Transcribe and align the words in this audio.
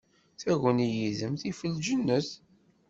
Taguni 0.39 0.87
yid-m 0.97 1.33
tif 1.41 1.59
lǧennet. 1.73 2.29